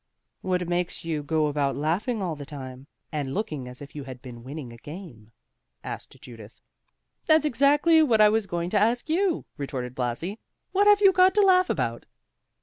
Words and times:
"What 0.41 0.67
makes 0.67 1.05
you 1.05 1.21
go 1.21 1.45
about 1.45 1.75
laughing 1.75 2.23
all 2.23 2.35
the 2.35 2.43
time, 2.43 2.87
and 3.11 3.35
looking 3.35 3.67
as 3.67 3.83
if 3.83 3.95
you 3.95 4.03
had 4.03 4.19
been 4.19 4.43
winning 4.43 4.73
a 4.73 4.77
game?" 4.77 5.31
asked 5.83 6.19
Judith. 6.19 6.59
"That's 7.27 7.45
exactly 7.45 8.01
what 8.01 8.19
I 8.19 8.27
was 8.29 8.47
going 8.47 8.71
to 8.71 8.79
ask 8.79 9.09
you," 9.11 9.45
retorted 9.57 9.93
Blasi, 9.93 10.39
"What 10.71 10.87
have 10.87 11.01
you 11.01 11.13
got 11.13 11.35
to 11.35 11.41
laugh 11.43 11.69
about?" 11.69 12.07